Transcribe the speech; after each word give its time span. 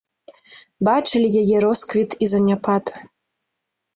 Бачылі 0.87 1.27
яе 1.41 1.57
росквіт 1.65 2.17
і 2.27 2.31
заняпад. 2.33 2.85